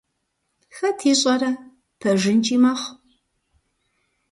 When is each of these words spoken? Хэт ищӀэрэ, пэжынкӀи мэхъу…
Хэт 0.75 0.99
ищӀэрэ, 1.11 1.51
пэжынкӀи 1.99 2.57
мэхъу… 2.61 2.95